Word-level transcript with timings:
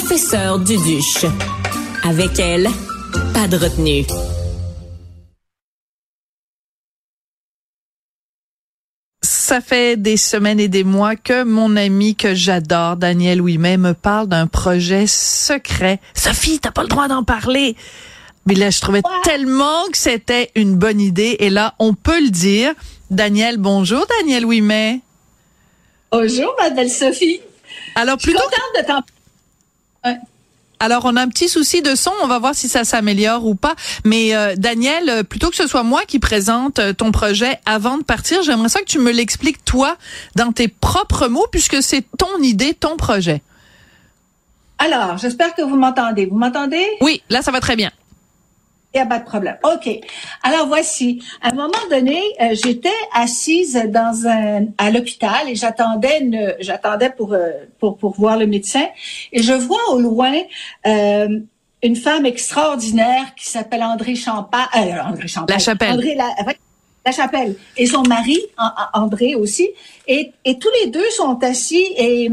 professeur 0.00 0.58
Duduche. 0.58 1.26
Avec 2.04 2.38
elle, 2.38 2.68
pas 3.34 3.46
de 3.48 3.56
retenue. 3.58 4.06
Ça 9.22 9.60
fait 9.60 10.00
des 10.00 10.16
semaines 10.16 10.58
et 10.58 10.68
des 10.68 10.84
mois 10.84 11.16
que 11.16 11.44
mon 11.44 11.76
ami 11.76 12.16
que 12.16 12.34
j'adore, 12.34 12.96
Daniel 12.96 13.42
Ouimet, 13.42 13.76
me 13.76 13.92
parle 13.92 14.28
d'un 14.28 14.46
projet 14.46 15.06
secret. 15.06 16.00
Sophie, 16.14 16.60
t'as 16.60 16.70
pas 16.70 16.82
le 16.82 16.88
droit 16.88 17.08
d'en 17.08 17.22
parler. 17.22 17.76
Mais 18.46 18.54
là, 18.54 18.70
je 18.70 18.80
trouvais 18.80 19.02
tellement 19.24 19.84
que 19.92 19.98
c'était 19.98 20.50
une 20.54 20.76
bonne 20.76 21.00
idée. 21.00 21.36
Et 21.40 21.50
là, 21.50 21.74
on 21.78 21.92
peut 21.92 22.22
le 22.22 22.30
dire. 22.30 22.72
Daniel, 23.10 23.58
bonjour, 23.58 24.06
Daniel 24.18 24.46
Ouimet. 24.46 25.00
Bonjour, 26.10 26.54
ma 26.58 26.70
belle 26.70 26.90
Sophie. 26.90 27.40
Alors, 27.96 28.16
plutôt. 28.16 28.38
Je 28.38 28.44
suis 28.44 28.50
contente 28.50 28.82
de 28.82 28.86
t'en 28.86 29.19
alors, 30.82 31.04
on 31.04 31.14
a 31.16 31.20
un 31.20 31.28
petit 31.28 31.50
souci 31.50 31.82
de 31.82 31.94
son. 31.94 32.10
On 32.22 32.26
va 32.26 32.38
voir 32.38 32.54
si 32.54 32.66
ça 32.66 32.84
s'améliore 32.84 33.44
ou 33.44 33.54
pas. 33.54 33.74
Mais 34.04 34.34
euh, 34.34 34.54
Daniel, 34.56 35.10
euh, 35.10 35.22
plutôt 35.22 35.50
que 35.50 35.56
ce 35.56 35.66
soit 35.66 35.82
moi 35.82 36.02
qui 36.08 36.18
présente 36.18 36.78
euh, 36.78 36.94
ton 36.94 37.12
projet 37.12 37.60
avant 37.66 37.98
de 37.98 38.02
partir, 38.02 38.42
j'aimerais 38.42 38.70
ça 38.70 38.80
que 38.80 38.86
tu 38.86 38.98
me 38.98 39.12
l'expliques 39.12 39.62
toi 39.62 39.96
dans 40.36 40.52
tes 40.52 40.68
propres 40.68 41.28
mots, 41.28 41.46
puisque 41.52 41.82
c'est 41.82 42.02
ton 42.16 42.42
idée, 42.42 42.72
ton 42.72 42.96
projet. 42.96 43.42
Alors, 44.78 45.18
j'espère 45.18 45.54
que 45.54 45.60
vous 45.60 45.76
m'entendez. 45.76 46.24
Vous 46.24 46.38
m'entendez? 46.38 46.86
Oui, 47.02 47.22
là, 47.28 47.42
ça 47.42 47.50
va 47.50 47.60
très 47.60 47.76
bien. 47.76 47.90
Il 48.92 48.96
n'y 48.96 49.02
a 49.02 49.06
pas 49.06 49.20
de 49.20 49.24
problème. 49.24 49.56
OK. 49.62 49.88
Alors 50.42 50.66
voici. 50.66 51.22
À 51.42 51.50
un 51.50 51.54
moment 51.54 51.70
donné, 51.90 52.20
euh, 52.40 52.56
j'étais 52.60 52.88
assise 53.14 53.80
dans 53.88 54.26
un 54.26 54.66
à 54.78 54.90
l'hôpital 54.90 55.48
et 55.48 55.54
j'attendais 55.54 56.56
j'attendais 56.58 57.10
pour, 57.10 57.32
euh, 57.32 57.50
pour 57.78 57.96
pour 57.98 58.14
voir 58.14 58.36
le 58.36 58.46
médecin 58.48 58.86
et 59.32 59.42
je 59.42 59.52
vois 59.52 59.90
au 59.90 60.00
loin 60.00 60.32
euh, 60.88 61.40
une 61.82 61.96
femme 61.96 62.26
extraordinaire 62.26 63.32
qui 63.36 63.48
s'appelle 63.48 63.84
André 63.84 64.16
Champagne. 64.16 65.00
André 65.06 65.28
Champagne. 65.28 65.56
La 65.56 65.58
Chapelle. 65.62 65.92
André 65.92 66.14
la, 66.16 66.34
la 67.06 67.12
Chapelle 67.12 67.54
et 67.76 67.86
son 67.86 68.02
mari 68.02 68.38
André 68.92 69.36
aussi 69.36 69.68
et, 70.08 70.32
et 70.44 70.58
tous 70.58 70.68
les 70.82 70.90
deux 70.90 71.08
sont 71.10 71.38
assis 71.44 71.86
et 71.96 72.28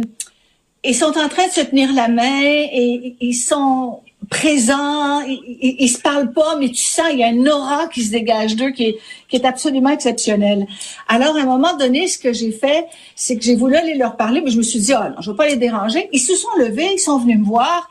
ils 0.84 0.96
sont 0.96 1.18
en 1.18 1.30
train 1.30 1.48
de 1.48 1.52
se 1.52 1.62
tenir 1.62 1.94
la 1.94 2.08
main 2.08 2.42
et 2.42 3.16
ils 3.20 3.36
sont 3.36 4.02
présents, 4.30 5.22
ils, 5.22 5.76
ils, 5.80 5.90
se 5.90 6.02
parlent 6.02 6.32
pas, 6.32 6.58
mais 6.60 6.70
tu 6.70 6.84
sens, 6.84 7.08
il 7.12 7.20
y 7.20 7.24
a 7.24 7.30
une 7.30 7.48
aura 7.50 7.88
qui 7.88 8.04
se 8.04 8.12
dégage 8.12 8.56
d'eux 8.56 8.72
qui 8.72 8.84
est, 8.86 8.98
qui 9.28 9.36
est 9.36 9.46
absolument 9.46 9.90
exceptionnelle. 9.90 10.68
Alors, 11.08 11.36
à 11.38 11.42
un 11.42 11.46
moment 11.46 11.76
donné, 11.76 12.08
ce 12.08 12.18
que 12.18 12.34
j'ai 12.34 12.52
fait, 12.52 12.88
c'est 13.16 13.38
que 13.38 13.44
j'ai 13.44 13.56
voulu 13.56 13.76
aller 13.76 13.96
leur 13.96 14.18
parler, 14.18 14.42
mais 14.42 14.52
je 14.52 14.58
me 14.58 14.64
suis 14.64 14.80
dit, 14.80 14.94
oh 14.94 15.04
non, 15.04 15.22
je 15.22 15.32
vais 15.32 15.38
pas 15.38 15.48
les 15.48 15.56
déranger. 15.56 16.10
Ils 16.12 16.20
se 16.20 16.36
sont 16.36 16.54
levés, 16.60 16.90
ils 16.94 17.00
sont 17.00 17.20
venus 17.20 17.40
me 17.40 17.46
voir. 17.46 17.90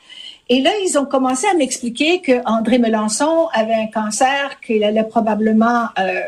Et 0.48 0.60
là, 0.60 0.70
ils 0.84 0.96
ont 0.98 1.06
commencé 1.06 1.46
à 1.48 1.54
m'expliquer 1.54 2.20
que 2.20 2.40
André 2.44 2.78
Melançon 2.78 3.48
avait 3.52 3.74
un 3.74 3.88
cancer, 3.88 4.60
qu'il 4.64 4.84
allait 4.84 5.02
probablement 5.02 5.88
euh, 5.98 6.20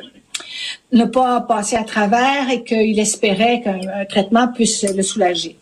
ne 0.93 1.05
pas 1.05 1.41
passer 1.43 1.77
à 1.77 1.85
travers 1.85 2.51
et 2.51 2.65
qu'il 2.65 2.99
espérait 2.99 3.61
qu'un 3.61 4.05
traitement 4.07 4.49
puisse 4.49 4.83
le 4.83 5.03
soulager. 5.03 5.57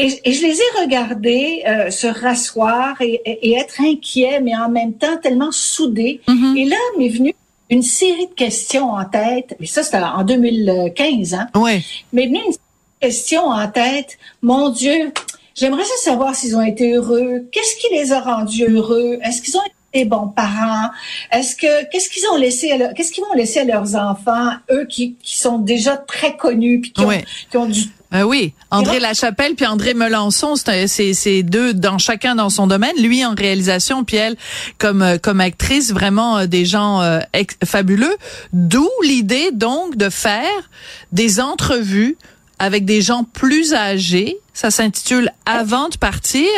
Et, 0.00 0.32
je 0.32 0.42
les 0.42 0.56
ai 0.56 0.82
regardés 0.82 1.62
euh, 1.66 1.90
se 1.90 2.06
rasseoir 2.06 2.96
et, 3.00 3.52
être 3.52 3.80
inquiets, 3.80 4.40
mais 4.40 4.56
en 4.56 4.68
même 4.68 4.94
temps 4.94 5.16
tellement 5.22 5.52
soudés. 5.52 6.20
Mm-hmm. 6.26 6.56
Et 6.56 6.64
là 6.66 6.76
m'est 6.98 7.08
venu 7.08 7.34
une 7.70 7.82
série 7.82 8.26
de 8.26 8.34
questions 8.34 8.90
en 8.90 9.04
tête. 9.04 9.56
Mais 9.60 9.66
ça, 9.66 9.82
c'était 9.82 9.98
en 9.98 10.24
2015, 10.24 11.34
hein? 11.34 11.46
Oui. 11.54 11.84
Mais 12.12 12.26
venu 12.26 12.38
une 12.38 12.54
question 13.00 13.46
en 13.46 13.68
tête. 13.68 14.18
Mon 14.42 14.70
Dieu, 14.70 15.12
j'aimerais 15.54 15.84
savoir 16.02 16.34
s'ils 16.34 16.56
ont 16.56 16.62
été 16.62 16.92
heureux. 16.92 17.48
Qu'est-ce 17.52 17.76
qui 17.76 17.94
les 17.94 18.12
a 18.12 18.20
rendus 18.20 18.66
heureux? 18.66 19.18
Est-ce 19.22 19.40
qu'ils 19.40 19.56
ont 19.56 19.62
été 19.62 19.74
des 19.92 20.04
bons 20.04 20.28
parents? 20.28 20.90
Est-ce 21.32 21.56
que 21.56 21.90
qu'est-ce 21.90 22.08
qu'ils 22.08 22.28
ont 22.32 22.36
laissé 22.36 22.70
qu'est-ce 22.96 23.12
qu'ils 23.12 23.24
vont 23.24 23.34
laisser 23.34 23.60
à 23.60 23.64
leurs 23.64 23.96
enfants, 23.96 24.50
eux 24.70 24.86
qui, 24.88 25.16
qui 25.22 25.38
sont 25.38 25.58
déjà 25.58 25.96
très 25.96 26.36
connus 26.36 26.80
puis 26.80 26.92
qui, 26.92 27.04
ont, 27.04 27.10
qui 27.50 27.56
ont 27.56 27.66
du 27.66 27.82
euh, 28.12 28.22
oui, 28.22 28.54
André 28.72 28.98
Lachapelle 28.98 29.54
puis 29.54 29.66
André 29.66 29.94
Melançon, 29.94 30.54
c'est 30.56 31.42
deux 31.44 31.74
dans 31.74 31.98
chacun 31.98 32.34
dans 32.34 32.50
son 32.50 32.66
domaine. 32.66 32.96
Lui 33.00 33.24
en 33.24 33.34
réalisation, 33.34 34.04
puis 34.04 34.16
elle 34.16 34.36
comme 34.78 35.02
euh, 35.02 35.18
comme 35.18 35.40
actrice, 35.40 35.92
vraiment 35.92 36.38
euh, 36.38 36.46
des 36.46 36.64
gens 36.64 37.20
fabuleux. 37.64 38.16
D'où 38.52 38.88
l'idée 39.04 39.50
donc 39.52 39.96
de 39.96 40.10
faire 40.10 40.70
des 41.12 41.40
entrevues 41.40 42.16
avec 42.58 42.84
des 42.84 43.00
gens 43.00 43.24
plus 43.24 43.74
âgés. 43.74 44.36
Ça 44.54 44.70
s'intitule 44.70 45.30
Avant 45.46 45.88
de 45.88 45.96
partir, 45.96 46.48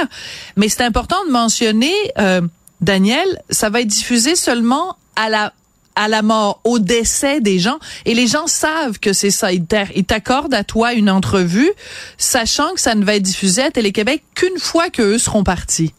mais 0.56 0.68
c'est 0.68 0.82
important 0.82 1.16
de 1.26 1.30
mentionner, 1.30 1.94
Daniel, 2.82 3.42
ça 3.48 3.70
va 3.70 3.80
être 3.80 3.88
diffusé 3.88 4.34
seulement 4.36 4.96
à 5.16 5.30
la 5.30 5.52
à 5.94 6.08
la 6.08 6.22
mort, 6.22 6.60
au 6.64 6.78
décès 6.78 7.40
des 7.40 7.58
gens. 7.58 7.78
Et 8.06 8.14
les 8.14 8.26
gens 8.26 8.46
savent 8.46 8.98
que 8.98 9.12
c'est 9.12 9.30
ça. 9.30 9.52
Ils 9.52 9.66
t'accordent 9.66 10.54
à 10.54 10.64
toi 10.64 10.94
une 10.94 11.10
entrevue, 11.10 11.70
sachant 12.16 12.72
que 12.74 12.80
ça 12.80 12.94
ne 12.94 13.04
va 13.04 13.16
être 13.16 13.22
diffusé 13.22 13.62
à 13.62 13.70
Télé-Québec 13.70 14.22
qu'une 14.34 14.58
fois 14.58 14.90
qu'eux 14.90 15.18
seront 15.18 15.44
partis. 15.44 15.92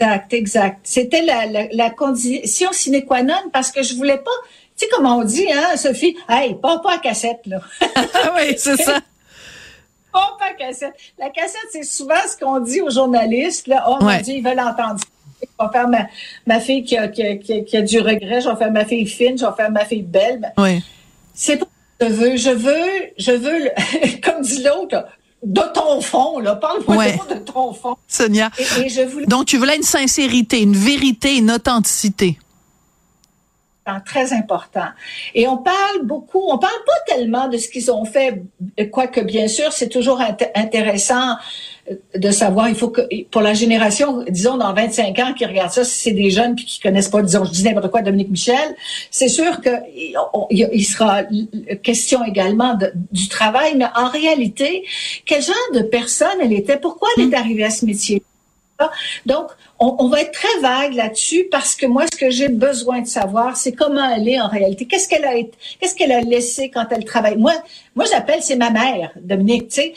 Exact, 0.00 0.32
exact. 0.32 0.80
C'était 0.82 1.22
la, 1.22 1.66
la, 1.72 1.90
condition 1.90 2.72
sine 2.72 3.04
qua 3.04 3.22
non 3.22 3.34
parce 3.52 3.70
que 3.70 3.82
je 3.82 3.94
voulais 3.94 4.18
pas, 4.18 4.30
tu 4.76 4.84
sais 4.84 4.88
comment 4.92 5.18
on 5.18 5.24
dit, 5.24 5.46
hein, 5.50 5.76
Sophie, 5.76 6.16
hey, 6.28 6.56
pas 6.60 6.80
pas 6.80 6.94
à 6.94 6.98
cassette, 6.98 7.40
là. 7.46 7.60
oui, 8.36 8.54
c'est 8.58 8.76
ça. 8.76 9.00
Pas 10.12 10.36
pas 10.38 10.46
à 10.50 10.52
cassette. 10.54 10.94
La 11.18 11.30
cassette, 11.30 11.68
c'est 11.72 11.84
souvent 11.84 12.20
ce 12.28 12.36
qu'on 12.36 12.58
dit 12.58 12.80
aux 12.80 12.90
journalistes, 12.90 13.68
là. 13.68 13.84
Oh 13.88 13.98
mon 14.00 14.20
Dieu, 14.20 14.34
ils 14.34 14.44
veulent 14.44 14.60
entendre 14.60 15.00
je 15.58 15.64
vais 15.64 15.72
faire 15.72 15.88
ma, 15.88 16.06
ma 16.46 16.60
fille 16.60 16.84
qui 16.84 16.96
a, 16.96 17.08
qui, 17.08 17.38
qui, 17.38 17.64
qui 17.64 17.76
a, 17.76 17.82
du 17.82 17.98
regret, 18.00 18.40
je 18.40 18.48
vais 18.48 18.56
faire 18.56 18.72
ma 18.72 18.84
fille 18.84 19.06
fine, 19.06 19.38
je 19.38 19.44
vais 19.44 19.52
faire 19.56 19.70
ma 19.70 19.84
fille 19.84 20.02
belle. 20.02 20.40
Ben, 20.40 20.62
oui. 20.62 20.84
C'est 21.34 21.56
pas 21.56 21.66
je 22.00 22.06
veux, 22.06 22.36
je 22.36 22.50
veux, 22.50 23.10
je 23.18 23.32
veux, 23.32 23.70
comme 24.22 24.42
dit 24.42 24.62
l'autre, 24.62 25.06
de 25.42 25.60
ton 25.72 26.00
fond, 26.00 26.38
là. 26.38 26.56
Parle-moi 26.56 27.04
de 27.30 27.38
ton 27.40 27.72
fond. 27.72 27.96
Sonia. 28.08 28.50
Et, 28.58 28.88
je 28.88 29.02
voulais... 29.02 29.26
Donc, 29.26 29.46
tu 29.46 29.58
voulais 29.58 29.76
une 29.76 29.82
sincérité, 29.82 30.62
une 30.62 30.76
vérité, 30.76 31.36
une 31.36 31.50
authenticité 31.50 32.38
très 34.06 34.32
important. 34.32 34.88
Et 35.34 35.46
on 35.46 35.58
parle 35.58 36.04
beaucoup, 36.04 36.40
on 36.48 36.58
parle 36.58 36.72
pas 36.86 37.14
tellement 37.14 37.48
de 37.48 37.58
ce 37.58 37.68
qu'ils 37.68 37.90
ont 37.90 38.06
fait, 38.06 38.42
quoique 38.90 39.20
bien 39.20 39.46
sûr, 39.46 39.72
c'est 39.72 39.90
toujours 39.90 40.22
intéressant 40.54 41.36
de 42.14 42.30
savoir, 42.30 42.68
il 42.68 42.74
faut 42.74 42.88
que, 42.88 43.02
pour 43.24 43.42
la 43.42 43.52
génération, 43.52 44.24
disons, 44.28 44.56
dans 44.56 44.72
25 44.72 45.18
ans, 45.18 45.34
qui 45.34 45.44
regarde 45.44 45.70
ça, 45.70 45.84
si 45.84 45.98
c'est 45.98 46.12
des 46.12 46.30
jeunes 46.30 46.54
puis 46.54 46.64
qui 46.64 46.80
connaissent 46.80 47.10
pas, 47.10 47.20
disons, 47.20 47.44
je 47.44 47.50
dis 47.50 47.62
n'importe 47.64 47.90
quoi, 47.90 48.00
Dominique 48.00 48.30
Michel, 48.30 48.74
c'est 49.10 49.28
sûr 49.28 49.60
que 49.60 49.70
il 50.50 50.84
sera 50.84 51.22
question 51.82 52.24
également 52.24 52.78
du 53.12 53.28
travail, 53.28 53.74
mais 53.76 53.86
en 53.96 54.08
réalité, 54.08 54.84
quel 55.26 55.42
genre 55.42 55.54
de 55.74 55.80
personne 55.80 56.38
elle 56.40 56.52
était? 56.52 56.78
Pourquoi 56.78 57.08
elle 57.16 57.24
est 57.24 57.26
mmh. 57.28 57.34
arrivée 57.34 57.64
à 57.64 57.70
ce 57.70 57.84
métier? 57.84 58.22
Donc, 59.26 59.48
on, 59.78 60.08
va 60.08 60.22
être 60.22 60.32
très 60.32 60.60
vague 60.60 60.94
là-dessus 60.94 61.46
parce 61.50 61.74
que 61.74 61.86
moi, 61.86 62.04
ce 62.12 62.18
que 62.18 62.30
j'ai 62.30 62.48
besoin 62.48 63.02
de 63.02 63.06
savoir, 63.06 63.56
c'est 63.56 63.72
comment 63.72 64.08
elle 64.14 64.28
est 64.28 64.40
en 64.40 64.48
réalité. 64.48 64.86
Qu'est-ce 64.86 65.08
qu'elle 65.08 65.24
a, 65.24 65.34
qu'est-ce 65.80 65.94
qu'elle 65.94 66.12
a 66.12 66.20
laissé 66.20 66.70
quand 66.70 66.86
elle 66.90 67.04
travaille? 67.04 67.36
Moi, 67.36 67.52
moi, 67.94 68.04
j'appelle 68.10 68.42
c'est 68.42 68.56
ma 68.56 68.70
mère, 68.70 69.12
Dominique. 69.20 69.68
Tu 69.68 69.74
sais, 69.74 69.94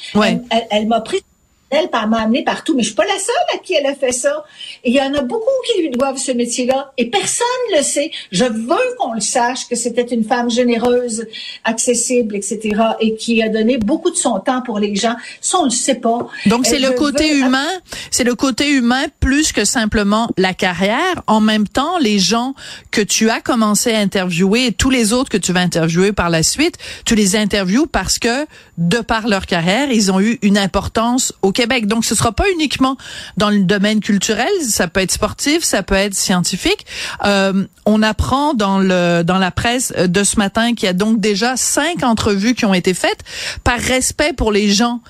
elle 0.70 0.88
m'a 0.88 1.02
pris 1.02 1.22
elle, 1.70 1.90
m'a 1.92 2.22
amené 2.22 2.44
partout. 2.44 2.76
Mais 2.76 2.84
je 2.84 2.88
suis 2.88 2.96
pas 2.96 3.06
la 3.06 3.20
seule 3.20 3.36
à 3.56 3.58
qui 3.58 3.74
elle 3.74 3.86
a 3.86 3.96
fait 3.96 4.12
ça. 4.12 4.46
Et 4.84 4.90
il 4.90 4.96
y 4.96 5.02
en 5.02 5.14
a 5.14 5.22
beaucoup 5.22 5.46
qui 5.66 5.82
lui 5.82 5.90
doivent 5.90 6.18
ce 6.18 6.32
métier-là. 6.32 6.94
Et 6.98 7.10
personne 7.10 7.48
ne 7.72 7.78
le 7.78 7.84
sait. 7.84 8.12
Je 8.32 8.46
veux 8.46 8.96
qu'on 8.98 9.14
le 9.14 9.20
sache 9.20 9.68
que 9.68 9.76
c'était 9.76 10.04
une 10.04 10.24
femme 10.24 10.50
généreuse, 10.50 11.26
accessible, 11.64 12.36
etc. 12.36 12.82
Et 13.00 13.16
qui 13.16 13.42
a 13.44 13.50
donné 13.50 13.78
beaucoup 13.78 14.12
de 14.12 14.16
son 14.16 14.40
temps 14.40 14.62
pour 14.62 14.80
les 14.80 14.96
gens. 14.96 15.16
Ça, 15.42 15.60
on 15.60 15.66
le 15.66 15.70
sait 15.70 15.96
pas. 15.96 16.28
Donc, 16.46 16.66
c'est 16.66 16.80
le 16.80 16.92
côté 16.92 17.36
humain. 17.36 17.68
C'est 18.12 18.24
le 18.24 18.36
côté 18.36 18.70
humain 18.70 19.06
plus 19.20 19.52
que 19.52 19.66
simplement 19.66 20.30
la 20.38 20.54
carrière. 20.54 21.24
En 21.28 21.42
même 21.42 21.68
temps, 21.68 21.98
les 21.98 22.20
gens 22.20 22.54
que 22.92 23.02
tu 23.02 23.30
as 23.30 23.42
commencé 23.42 23.92
à 23.92 24.00
interviewer 24.00 24.68
et 24.68 24.72
tous 24.72 24.90
les 24.90 25.12
autres 25.12 25.30
que 25.30 25.38
tu 25.38 25.52
vas 25.52 25.60
interviewer 25.60 26.14
par 26.14 26.30
la 26.30 26.44
suite, 26.44 26.78
tu 27.06 27.16
les 27.16 27.36
interviews 27.36 27.88
parce 27.88 28.20
que, 28.20 28.46
de 28.78 29.00
par 29.00 29.28
leur 29.28 29.46
carrière, 29.46 29.92
ils 29.92 30.12
ont 30.12 30.22
eu 30.22 30.40
une 30.42 30.58
importance 30.58 31.34
au 31.42 31.52
Québec. 31.58 31.88
Donc, 31.88 32.06
ce 32.06 32.14
sera 32.14 32.32
pas 32.32 32.50
uniquement 32.52 32.98
dans 33.36 33.50
le 33.50 33.62
domaine 33.62 34.00
culturel, 34.00 34.48
ça 34.62 34.88
peut 34.88 35.00
être 35.00 35.12
sportif, 35.12 35.64
ça 35.64 35.82
peut 35.82 35.96
être 35.96 36.14
scientifique. 36.14 36.86
Euh, 37.26 37.66
on 37.88 38.04
apprend 38.04 38.54
dans 38.54 38.78
le 38.78 39.24
dans 39.24 39.40
la 39.40 39.50
presse 39.50 39.92
de 39.92 40.24
ce 40.24 40.38
matin 40.38 40.76
qu'il 40.76 40.86
y 40.86 40.90
a 40.90 40.94
donc 40.94 41.20
déjà 41.20 41.58
cinq 41.58 42.04
entrevues 42.04 42.54
qui 42.54 42.66
ont 42.66 42.76
été 42.76 42.94
faites 42.94 43.24
par 43.64 43.80
respect 43.80 44.34
pour 44.34 44.52
les 44.52 44.70
gens 44.70 45.02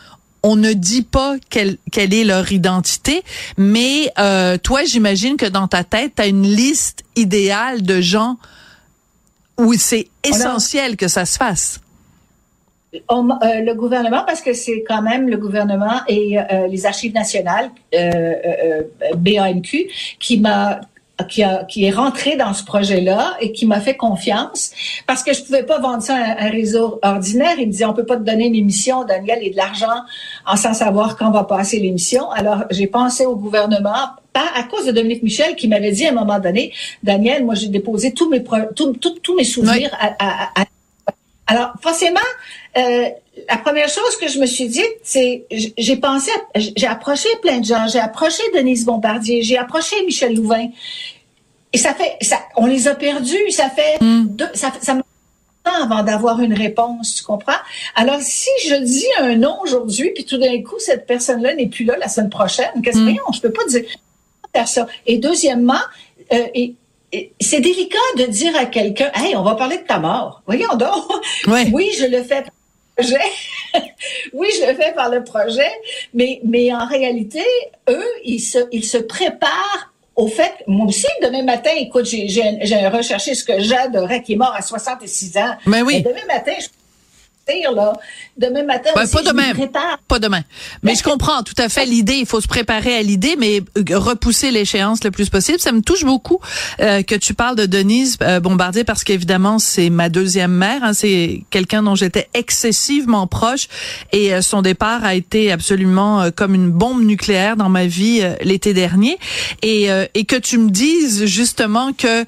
on 0.43 0.55
ne 0.55 0.71
dit 0.71 1.01
pas 1.01 1.35
quelle, 1.49 1.77
quelle 1.91 2.13
est 2.13 2.23
leur 2.23 2.51
identité, 2.53 3.23
mais 3.57 4.13
euh, 4.17 4.57
toi, 4.57 4.85
j'imagine 4.85 5.35
que 5.35 5.47
dans 5.47 5.67
ta 5.67 5.83
tête, 5.83 6.13
tu 6.15 6.21
as 6.21 6.27
une 6.27 6.47
liste 6.47 7.03
idéale 7.17 7.81
de 7.81 7.99
gens 7.99 8.37
où 9.57 9.73
c'est 9.73 10.07
essentiel 10.23 10.95
que 10.95 11.09
ça 11.09 11.25
se 11.25 11.37
fasse. 11.37 11.81
Le 12.93 13.73
gouvernement, 13.73 14.23
parce 14.25 14.41
que 14.41 14.53
c'est 14.53 14.83
quand 14.87 15.01
même 15.01 15.29
le 15.29 15.37
gouvernement 15.37 16.01
et 16.07 16.37
les 16.69 16.85
archives 16.85 17.13
nationales, 17.13 17.69
BANQ, 19.15 19.89
qui 20.19 20.39
m'a 20.39 20.81
qui, 21.23 21.43
a, 21.43 21.63
qui 21.65 21.85
est 21.85 21.91
rentré 21.91 22.35
dans 22.35 22.53
ce 22.53 22.63
projet-là 22.63 23.35
et 23.41 23.51
qui 23.51 23.65
m'a 23.65 23.79
fait 23.79 23.95
confiance 23.95 24.71
parce 25.07 25.23
que 25.23 25.33
je 25.33 25.43
pouvais 25.43 25.63
pas 25.63 25.79
vendre 25.79 26.01
ça 26.01 26.15
à 26.15 26.45
un 26.45 26.49
réseau 26.49 26.99
ordinaire. 27.01 27.55
Il 27.57 27.67
me 27.67 27.71
disait, 27.71 27.85
on 27.85 27.93
peut 27.93 28.05
pas 28.05 28.17
te 28.17 28.23
donner 28.23 28.47
une 28.47 28.55
émission, 28.55 29.03
Daniel, 29.03 29.39
et 29.41 29.49
de 29.49 29.57
l'argent 29.57 30.03
en 30.45 30.55
sans 30.55 30.73
savoir 30.73 31.17
quand 31.17 31.31
va 31.31 31.43
passer 31.43 31.79
l'émission. 31.79 32.29
Alors, 32.31 32.65
j'ai 32.69 32.87
pensé 32.87 33.25
au 33.25 33.35
gouvernement, 33.35 34.09
pas 34.33 34.47
à 34.55 34.63
cause 34.63 34.85
de 34.85 34.91
Dominique 34.91 35.23
Michel 35.23 35.55
qui 35.55 35.67
m'avait 35.67 35.91
dit 35.91 36.05
à 36.05 36.11
un 36.11 36.13
moment 36.13 36.39
donné, 36.39 36.73
Daniel, 37.03 37.45
moi, 37.45 37.55
j'ai 37.55 37.69
déposé 37.69 38.13
tous 38.13 38.29
mes, 38.29 38.43
tous, 38.75 38.93
tous, 38.93 39.35
mes 39.35 39.43
souvenirs 39.43 39.89
à, 39.99 40.15
à, 40.19 40.65
alors, 41.47 41.71
forcément, 41.81 42.19
euh, 42.77 43.09
la 43.49 43.57
première 43.57 43.87
chose 43.87 44.17
que 44.19 44.27
je 44.27 44.39
me 44.39 44.45
suis 44.45 44.67
dit, 44.67 44.83
c'est, 45.01 45.45
j'ai 45.49 45.95
pensé, 45.97 46.31
j'ai 46.55 46.87
approché 46.87 47.29
plein 47.41 47.59
de 47.59 47.65
gens, 47.65 47.87
j'ai 47.87 47.99
approché 47.99 48.43
Denise 48.53 48.85
Bombardier, 48.85 49.41
j'ai 49.41 49.57
approché 49.57 49.95
Michel 50.05 50.35
Louvain, 50.35 50.67
et 51.73 51.77
ça 51.77 51.93
fait, 51.93 52.17
ça, 52.21 52.39
on 52.57 52.65
les 52.65 52.87
a 52.87 52.95
perdus, 52.95 53.51
ça 53.51 53.69
fait, 53.69 54.01
mm. 54.01 54.25
deux, 54.27 54.49
ça, 54.53 54.71
ça 54.81 54.93
me 54.93 55.01
avant 55.81 56.01
d'avoir 56.01 56.41
une 56.41 56.53
réponse, 56.53 57.15
tu 57.15 57.23
comprends? 57.25 57.59
Alors, 57.95 58.21
si 58.21 58.49
je 58.65 58.75
dis 58.75 59.05
un 59.19 59.35
nom 59.35 59.59
aujourd'hui, 59.61 60.11
puis 60.15 60.23
tout 60.23 60.37
d'un 60.37 60.61
coup, 60.63 60.79
cette 60.79 61.05
personne-là 61.05 61.55
n'est 61.55 61.67
plus 61.67 61.83
là 61.83 61.97
la 61.97 62.07
semaine 62.07 62.29
prochaine, 62.29 62.71
qu'est-ce 62.83 62.99
que 62.99 63.11
mm. 63.11 63.33
je 63.33 63.41
peux 63.41 63.51
pas 63.51 63.65
dire 63.65 63.83
faire 64.53 64.67
ça. 64.67 64.87
Et 65.05 65.17
deuxièmement, 65.17 65.81
euh, 66.33 66.47
et, 66.53 66.75
c'est 67.39 67.61
délicat 67.61 67.97
de 68.17 68.25
dire 68.25 68.55
à 68.57 68.65
quelqu'un, 68.65 69.11
hey, 69.15 69.35
on 69.35 69.43
va 69.43 69.55
parler 69.55 69.77
de 69.77 69.83
ta 69.83 69.99
mort. 69.99 70.41
Voyons 70.45 70.75
donc. 70.75 71.05
Oui, 71.47 71.91
je 71.97 72.05
le 72.05 72.23
fais 72.23 72.43
oui, 74.33 74.47
je 74.59 74.65
le 74.65 74.75
fais 74.75 74.91
par 74.93 75.09
le 75.09 75.23
projet, 75.23 75.69
mais, 76.15 76.41
mais 76.43 76.73
en 76.73 76.87
réalité, 76.87 77.43
eux, 77.89 78.11
ils 78.25 78.39
se, 78.39 78.57
ils 78.71 78.83
se 78.83 78.97
préparent 78.97 79.93
au 80.15 80.27
fait, 80.27 80.63
moi 80.65 80.87
aussi, 80.87 81.05
demain 81.21 81.43
matin, 81.43 81.69
écoute, 81.77 82.05
j'ai 82.05 82.87
recherché 82.87 83.35
ce 83.35 83.43
que 83.43 83.59
j'adorais, 83.59 84.23
qui 84.23 84.33
est 84.33 84.35
mort 84.35 84.53
à 84.55 84.63
66 84.63 85.37
ans. 85.37 85.55
Mais 85.67 85.83
oui. 85.83 86.01
demain 86.01 86.25
matin, 86.27 86.53
je 86.59 86.65
là. 87.73 87.93
Demain 88.37 88.63
matin, 88.63 88.91
pas 88.93 89.05
demain. 89.05 89.53
Pas 90.07 90.19
demain. 90.19 90.41
Mais 90.83 90.95
je 90.95 91.03
comprends 91.03 91.41
tout 91.43 91.55
à 91.57 91.69
fait 91.69 91.85
l'idée. 91.85 92.15
Il 92.15 92.25
faut 92.25 92.41
se 92.41 92.47
préparer 92.47 92.95
à 92.95 93.01
l'idée, 93.01 93.35
mais 93.37 93.61
euh, 93.77 93.97
repousser 93.97 94.51
l'échéance 94.51 95.03
le 95.03 95.11
plus 95.11 95.29
possible. 95.29 95.59
Ça 95.59 95.71
me 95.71 95.81
touche 95.81 96.03
beaucoup 96.03 96.39
euh, 96.79 97.01
que 97.01 97.15
tu 97.15 97.33
parles 97.33 97.55
de 97.55 97.65
Denise 97.65 98.17
euh, 98.21 98.39
Bombardier 98.39 98.83
parce 98.83 99.03
qu'évidemment, 99.03 99.59
c'est 99.59 99.89
ma 99.89 100.09
deuxième 100.09 100.51
mère. 100.51 100.83
Hein. 100.83 100.93
c'est 100.93 101.43
quelqu'un 101.49 101.83
dont 101.83 101.95
j'étais 101.95 102.29
excessivement 102.33 103.27
proche 103.27 103.67
et 104.11 104.41
son 104.41 104.61
départ 104.61 105.03
a 105.03 105.15
été 105.15 105.51
absolument 105.51 106.29
comme 106.31 106.53
une 106.53 106.71
bombe 106.71 107.03
nucléaire 107.03 107.55
dans 107.55 107.69
ma 107.69 107.85
vie 107.85 108.21
l'été 108.41 108.73
dernier. 108.73 109.17
Et, 109.61 109.87
et 110.13 110.25
que 110.25 110.35
tu 110.35 110.57
me 110.57 110.69
dises 110.69 111.25
justement 111.25 111.93
que 111.93 112.25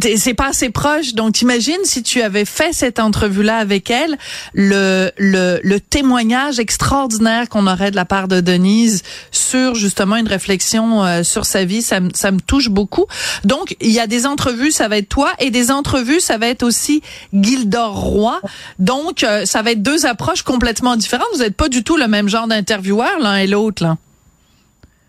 c'est 0.00 0.34
pas 0.34 0.48
assez 0.48 0.70
proche. 0.70 1.14
Donc, 1.14 1.34
t'imagines 1.34 1.84
si 1.84 2.02
tu 2.02 2.20
avais 2.20 2.44
fait 2.44 2.72
cette 2.72 2.98
entrevue-là 2.98 3.56
avec 3.58 3.90
elle, 3.90 4.18
le, 4.52 5.10
le, 5.16 5.60
le 5.62 5.80
témoignage 5.80 6.58
extraordinaire 6.58 7.48
qu'on 7.48 7.66
aurait 7.66 7.90
de 7.90 7.96
la 7.96 8.04
part 8.04 8.26
de 8.28 8.40
Denise 8.40 9.02
sur 9.30 9.74
justement 9.74 10.16
une 10.16 10.26
réflexion 10.26 11.04
euh, 11.04 11.22
sur 11.22 11.46
sa 11.46 11.64
vie, 11.64 11.82
ça, 11.82 12.00
ça 12.12 12.32
me 12.32 12.40
touche 12.40 12.68
beaucoup. 12.68 13.06
Donc, 13.44 13.76
il 13.80 13.92
y 13.92 14.00
a 14.00 14.06
des 14.06 14.26
entrevues, 14.26 14.72
ça 14.72 14.88
va 14.88 14.98
être 14.98 15.08
toi, 15.08 15.32
et 15.38 15.50
des 15.50 15.70
entrevues, 15.70 16.20
ça 16.20 16.38
va 16.38 16.48
être 16.48 16.64
aussi 16.64 17.02
Gildor 17.32 17.94
Roy. 17.94 18.40
Donc, 18.78 19.22
euh, 19.22 19.46
ça 19.46 19.62
va 19.62 19.72
être 19.72 19.82
deux 19.82 20.06
approches 20.06 20.42
complètement 20.42 20.96
différentes. 20.96 21.28
Vous 21.34 21.40
n'êtes 21.40 21.56
pas 21.56 21.68
du 21.68 21.84
tout 21.84 21.96
le 21.96 22.08
même 22.08 22.28
genre 22.28 22.48
d'intervieweur 22.48 23.18
l'un 23.20 23.36
et 23.36 23.46
l'autre, 23.46 23.82
là. 23.82 23.96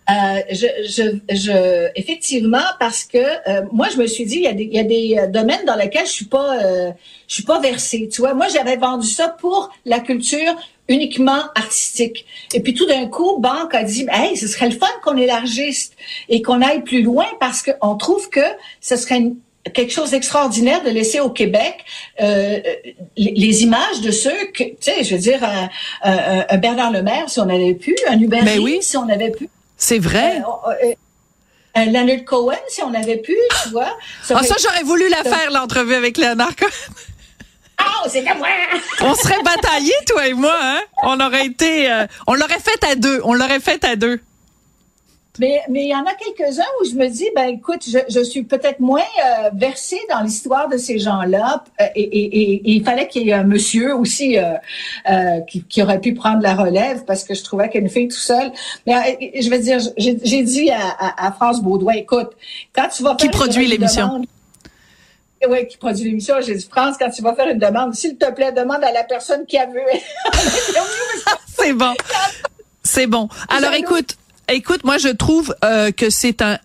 Euh, 0.10 0.42
je, 0.52 0.68
je, 0.88 1.36
je, 1.36 1.90
effectivement, 1.96 2.64
parce 2.80 3.04
que 3.04 3.18
euh, 3.18 3.62
moi, 3.72 3.88
je 3.92 3.98
me 3.98 4.06
suis 4.06 4.26
dit, 4.26 4.36
il 4.36 4.44
y 4.44 4.48
a 4.48 4.54
des, 4.54 4.64
il 4.64 4.74
y 4.74 4.80
a 4.80 4.84
des 4.84 5.18
euh, 5.18 5.28
domaines 5.28 5.66
dans 5.66 5.76
lesquels 5.76 6.06
je 6.06 6.12
suis 6.12 6.26
pas, 6.26 6.60
euh, 6.64 6.92
je 7.28 7.34
suis 7.34 7.44
pas 7.44 7.60
versée. 7.60 8.08
Tu 8.12 8.22
vois, 8.22 8.34
moi, 8.36 8.48
j'avais 8.48 8.78
vendu 8.78 9.08
ça 9.08 9.30
pour 9.30 9.72
la 9.86 10.00
culture 10.00 10.56
uniquement 10.88 11.42
artistique. 11.56 12.26
Et 12.54 12.60
puis 12.60 12.76
tout 12.76 12.86
d'un 12.86 13.08
coup, 13.08 13.40
Banque 13.40 13.74
a 13.74 13.84
dit, 13.84 14.06
hey, 14.12 14.38
ce 14.38 14.48
serait 14.48 14.70
le 14.70 14.78
fun 14.78 14.88
qu'on 15.04 15.18
élargisse 15.18 15.92
et 16.30 16.44
qu'on 16.44 16.62
aille 16.62 16.84
plus 16.84 17.02
loin 17.02 17.26
parce 17.40 17.64
qu'on 17.64 17.96
trouve 17.96 18.30
que 18.30 18.46
ce 18.82 18.96
serait 18.96 19.32
quelque 19.74 19.92
chose 19.92 20.12
d'extraordinaire 20.12 20.84
de 20.84 20.92
laisser 20.92 21.20
au 21.20 21.30
Québec 21.32 21.84
euh, 22.22 22.60
les, 23.18 23.32
les, 23.32 23.64
images 23.64 24.02
de 24.02 24.12
ceux 24.12 24.46
que, 24.54 24.64
tu 24.64 24.76
sais, 24.80 25.04
je 25.04 25.16
veux 25.16 25.22
dire, 25.22 25.44
un, 25.44 25.70
un, 26.04 26.46
un 26.48 26.58
Bernard 26.58 26.92
Lemaire, 26.92 27.30
si 27.30 27.40
on 27.40 27.50
avait 27.50 27.74
pu, 27.74 27.96
un 28.08 28.20
Hubert 28.20 28.46
ben 28.46 28.60
oui. 28.60 28.78
si 28.82 28.96
on 28.96 29.10
avait 29.10 29.32
pu. 29.32 29.50
C'est 29.78 30.00
vrai? 30.00 30.42
Euh, 30.42 30.72
euh, 30.72 30.94
euh, 31.78 31.86
Leonard 31.86 32.24
Cohen, 32.26 32.58
si 32.70 32.82
on 32.84 32.94
avait 32.94 33.18
pu, 33.18 33.36
tu 33.64 33.70
vois. 33.70 33.98
Ça, 34.24 34.36
ah, 34.40 34.44
ça 34.44 34.56
j'aurais 34.62 34.84
voulu 34.84 35.10
la 35.10 35.24
faire, 35.24 35.52
l'entrevue 35.52 35.96
avec 35.96 36.18
Leonard 36.18 36.56
Cohen. 36.56 36.70
Oh, 37.82 38.08
c'est 38.10 38.24
comme 38.24 38.38
moi! 38.38 38.48
on 39.02 39.14
serait 39.16 39.42
bataillés, 39.44 39.94
toi 40.08 40.28
et 40.28 40.34
moi, 40.34 40.58
hein? 40.62 40.82
On 41.04 41.20
aurait 41.20 41.46
été, 41.46 42.06
on 42.26 42.34
l'aurait 42.34 42.60
fait 42.60 42.84
à 42.90 42.96
deux. 42.96 43.20
On 43.26 43.34
l'aurait 43.34 43.60
fait 43.60 43.84
à 43.84 43.98
deux. 43.98 44.22
Mais 45.40 45.62
mais 45.70 45.84
il 45.84 45.90
y 45.90 45.96
en 45.96 46.06
a 46.06 46.14
quelques-uns 46.14 46.64
où 46.82 46.86
je 46.86 46.96
me 46.96 47.08
dis 47.08 47.28
ben 47.36 47.50
écoute 47.50 47.84
je, 47.88 48.00
je 48.10 48.20
suis 48.22 48.44
peut-être 48.44 48.80
moins 48.80 49.02
euh, 49.02 49.50
versée 49.54 50.00
dans 50.10 50.22
l'histoire 50.22 50.70
de 50.70 50.78
ces 50.78 50.98
gens-là 51.00 51.64
euh, 51.82 51.86
et, 51.96 52.02
et, 52.02 52.54
et, 52.56 52.62
il 52.72 52.84
fallait 52.84 53.08
qu'il 53.08 53.24
y 53.24 53.30
ait 53.30 53.34
un 53.34 53.44
monsieur 53.44 53.96
aussi 53.96 54.38
euh, 54.38 54.54
euh, 55.10 55.42
qui, 55.42 55.64
qui, 55.64 55.84
aurait 55.84 56.00
pu 56.00 56.14
prendre 56.14 56.42
la 56.42 56.56
relève 56.56 57.04
parce 57.06 57.24
que 57.24 57.34
je 57.34 57.44
trouvais 57.44 57.70
qu'une 57.70 57.90
fille 57.90 58.08
tout 58.08 58.16
seule 58.16 58.52
mais 58.86 58.96
euh, 58.96 59.42
je 59.42 59.50
vais 59.50 59.60
dire 59.60 59.80
j'ai 59.98 60.44
dit 60.44 60.72
à, 60.72 60.88
à, 61.00 61.28
à, 61.28 61.32
France 61.32 61.62
Baudouin 61.62 61.94
écoute 61.94 62.32
quand 62.74 62.88
tu 62.88 63.04
vas 63.04 63.10
faire 63.10 63.18
qui 63.18 63.30
produit 63.30 63.68
l'émission? 63.68 64.22
Oui, 65.48 65.68
qui 65.68 65.78
produit 65.78 66.06
l'émission. 66.06 66.36
J'ai 66.42 66.56
dit, 66.56 66.68
France, 66.68 66.96
quand 66.98 67.12
tu 67.12 67.22
vas 67.22 67.36
faire 67.36 67.48
une 67.48 67.60
demande, 67.60 67.94
s'il 67.94 68.18
te 68.18 68.32
plaît, 68.32 68.52
demande 68.52 68.84
à 68.84 68.92
la 68.92 69.04
personne 69.04 69.46
qui 69.46 69.60
a 69.60 69.68
vu. 69.68 69.80
C'est 71.60 71.74
bon. 71.74 71.94
C'est 72.82 73.06
bon. 73.06 73.30
Alors, 73.50 73.74
écoute, 73.74 74.18
Écoute, 74.48 74.84
moi 74.84 75.00
je 75.00 75.08
trouve 75.08 75.56
euh, 75.64 75.92
que 75.92 76.12
c'est 76.12 76.42
un 76.44 76.58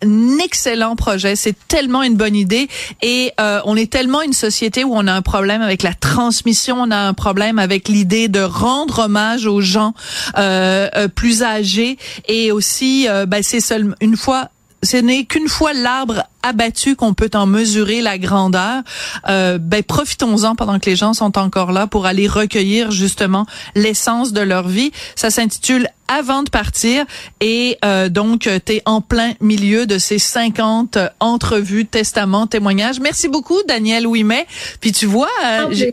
excellent 0.45 0.97
projet, 0.97 1.35
c'est 1.35 1.57
tellement 1.67 2.03
une 2.03 2.15
bonne 2.15 2.37
idée. 2.37 2.69
Et 3.01 3.33
euh, 3.41 3.61
on 3.65 3.75
est 3.75 3.91
tellement 3.91 4.21
une 4.21 4.35
société 4.35 4.85
où 4.85 4.93
on 4.95 5.07
a 5.07 5.13
un 5.13 5.23
problème 5.23 5.63
avec 5.63 5.83
la 5.83 5.95
transmission, 5.95 6.77
on 6.79 6.91
a 6.91 6.99
un 6.99 7.15
problème 7.15 7.59
avec 7.59 7.89
l'idée 7.89 8.29
de 8.29 8.41
rendre 8.41 9.01
hommage 9.01 9.47
aux 9.47 9.63
gens 9.63 9.95
euh, 10.37 11.09
plus 11.09 11.43
âgés. 11.43 11.97
Et 12.29 12.53
aussi 12.53 13.07
ben, 13.27 13.43
c'est 13.43 13.61
seulement 13.61 13.95
une 14.01 14.17
fois 14.17 14.51
ce 14.83 14.97
n'est 14.97 15.25
qu'une 15.25 15.49
fois 15.49 15.73
l'arbre 15.73 16.25
abattu 16.43 16.97
qu'on 16.97 17.13
peut 17.13 17.31
en 17.35 17.47
mesurer 17.47 18.01
la 18.01 18.19
grandeur. 18.19 18.83
Euh, 19.29 19.59
ben 19.59 19.83
profitons-en 19.83 20.55
pendant 20.55 20.79
que 20.79 20.89
les 20.89 20.97
gens 20.97 21.13
sont 21.13 21.39
encore 21.39 21.73
là 21.73 21.87
pour 21.87 22.07
aller 22.07 22.27
recueillir 22.27 22.91
justement 22.91 23.47
l'essence 23.75 24.33
de 24.33 24.41
leur 24.41 24.69
vie. 24.69 24.91
Ça 25.17 25.31
s'intitule 25.31 25.89
Avant 26.09 26.43
de 26.43 26.51
partir 26.51 27.05
et 27.41 27.79
euh, 27.85 28.09
donc 28.09 28.41
tu 28.41 28.73
es 28.73 28.83
en 28.87 29.01
plein 29.01 29.35
milieu 29.41 29.87
de 29.87 29.99
ces 29.99 30.19
50 30.19 30.99
entrevues, 31.21 31.87
testaments, 31.87 32.47
témoignages. 32.47 33.01
Merci 33.01 33.29
beaucoup 33.29 33.63
Daniel 33.69 34.07
Ouimet. 34.07 34.47
Puis 34.81 34.93
tu 34.93 35.07
vois, 35.07 35.31
euh, 35.45 35.93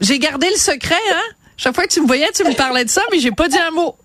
j'ai 0.00 0.18
gardé 0.18 0.46
le 0.48 0.58
secret 0.58 0.94
hein? 1.12 1.34
Chaque 1.58 1.74
fois 1.74 1.88
que 1.88 1.92
tu 1.92 2.00
me 2.00 2.06
voyais, 2.06 2.28
tu 2.32 2.44
me 2.44 2.54
parlais 2.54 2.84
de 2.84 2.88
ça, 2.90 3.02
mais 3.10 3.18
j'ai 3.18 3.32
pas 3.32 3.48
dit 3.48 3.58
un 3.58 3.72
mot. 3.72 3.96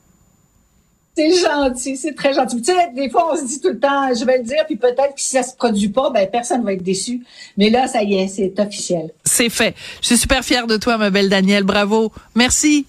C'est 1.16 1.32
gentil, 1.32 1.96
c'est 1.96 2.16
très 2.16 2.34
gentil. 2.34 2.62
Tu 2.62 2.72
sais, 2.72 2.90
des 2.96 3.10
fois, 3.10 3.34
on 3.34 3.38
se 3.38 3.46
dit 3.46 3.62
tout 3.62 3.70
le 3.70 3.80
temps, 3.80 4.14
je 4.16 4.26
vais 4.26 4.40
le 4.40 4.44
dire, 4.44 4.66
puis 4.66 4.78
peut-être 4.78 5.14
que 5.14 5.22
si 5.22 5.30
ça 5.30 5.44
se 5.44 5.56
produit 5.56 5.90
pas, 5.90 6.10
ben 6.10 6.28
personne 6.28 6.64
va 6.64 6.74
être 6.74 6.82
déçu. 6.82 7.24
Mais 7.56 7.70
là, 7.70 7.88
ça 7.88 8.02
y 8.02 8.16
est, 8.16 8.28
c'est 8.28 8.60
officiel. 8.60 9.12
C'est 9.24 9.50
fait. 9.50 9.76
Je 10.02 10.08
suis 10.08 10.18
super 10.18 10.44
fière 10.44 10.66
de 10.66 10.76
toi, 10.78 10.98
ma 10.98 11.12
belle 11.12 11.30
Danielle. 11.30 11.64
Bravo. 11.64 12.12
Merci. 12.34 12.88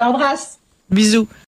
J'embrasse. 0.00 0.58
Bisous. 0.90 1.26